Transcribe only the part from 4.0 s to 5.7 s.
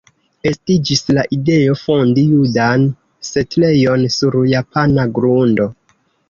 sur japana grundo.